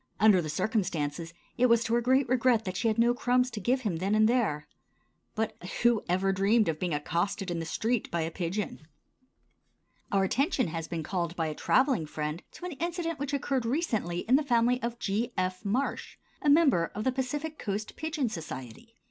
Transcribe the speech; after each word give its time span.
Under 0.19 0.41
the 0.41 0.49
circumstances, 0.49 1.31
it 1.59 1.67
was 1.67 1.83
to 1.83 1.93
her 1.93 2.01
great 2.01 2.27
regret 2.27 2.65
that 2.65 2.75
she 2.75 2.87
had 2.87 2.97
no 2.97 3.13
crumbs 3.13 3.51
to 3.51 3.59
give 3.59 3.81
him 3.81 3.97
then 3.97 4.15
and 4.15 4.27
there. 4.27 4.67
But 5.35 5.55
who 5.83 6.03
ever 6.09 6.31
dreamed 6.33 6.67
of 6.67 6.79
being 6.79 6.91
accosted 6.95 7.51
in 7.51 7.59
the 7.59 7.67
street 7.67 8.09
by 8.09 8.21
a 8.21 8.31
pigeon? 8.31 8.87
Our 10.11 10.23
attention 10.23 10.69
has 10.69 10.87
been 10.87 11.03
called 11.03 11.35
by 11.35 11.45
a 11.49 11.53
traveling 11.53 12.07
friend 12.07 12.41
to 12.53 12.65
an 12.65 12.71
incident 12.71 13.19
which 13.19 13.31
occurred 13.31 13.63
recently 13.63 14.21
in 14.21 14.37
the 14.37 14.43
family 14.43 14.81
of 14.81 14.97
G. 14.97 15.33
F. 15.37 15.63
Marsh, 15.63 16.17
a 16.41 16.49
member 16.49 16.91
of 16.95 17.03
the 17.03 17.11
Pacific 17.11 17.59
Coast 17.59 17.95
Pigeon 17.95 18.27
Society. 18.27 18.95